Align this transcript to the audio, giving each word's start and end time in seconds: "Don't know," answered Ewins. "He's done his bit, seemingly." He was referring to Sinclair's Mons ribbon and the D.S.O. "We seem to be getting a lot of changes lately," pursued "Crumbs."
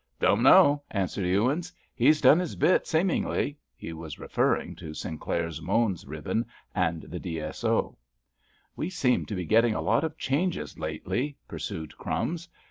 "Don't 0.19 0.41
know," 0.41 0.81
answered 0.89 1.27
Ewins. 1.27 1.71
"He's 1.93 2.21
done 2.21 2.39
his 2.39 2.55
bit, 2.55 2.87
seemingly." 2.87 3.59
He 3.77 3.93
was 3.93 4.17
referring 4.17 4.75
to 4.77 4.95
Sinclair's 4.95 5.61
Mons 5.61 6.07
ribbon 6.07 6.47
and 6.73 7.03
the 7.03 7.19
D.S.O. 7.19 7.95
"We 8.75 8.89
seem 8.89 9.27
to 9.27 9.35
be 9.35 9.45
getting 9.45 9.75
a 9.75 9.79
lot 9.81 10.03
of 10.03 10.17
changes 10.17 10.79
lately," 10.79 11.37
pursued 11.47 11.95
"Crumbs." 11.99 12.49